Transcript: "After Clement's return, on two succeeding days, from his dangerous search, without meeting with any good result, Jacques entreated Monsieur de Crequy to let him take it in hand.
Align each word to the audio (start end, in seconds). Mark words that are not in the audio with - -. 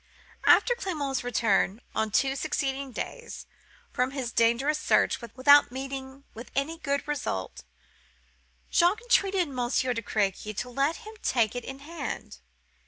"After 0.47 0.73
Clement's 0.73 1.23
return, 1.23 1.79
on 1.93 2.09
two 2.09 2.35
succeeding 2.35 2.91
days, 2.91 3.45
from 3.93 4.09
his 4.09 4.31
dangerous 4.31 4.79
search, 4.79 5.21
without 5.21 5.71
meeting 5.71 6.23
with 6.33 6.49
any 6.55 6.79
good 6.79 7.07
result, 7.07 7.63
Jacques 8.71 9.03
entreated 9.03 9.47
Monsieur 9.49 9.93
de 9.93 10.01
Crequy 10.01 10.55
to 10.55 10.69
let 10.71 10.95
him 10.95 11.13
take 11.21 11.55
it 11.55 11.63
in 11.63 11.77
hand. 11.77 12.39